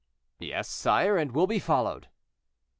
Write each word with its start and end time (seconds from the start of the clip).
"Yes, 0.39 0.67
sire, 0.67 1.15
and 1.15 1.31
will 1.31 1.45
be 1.45 1.59
followed." 1.59 2.07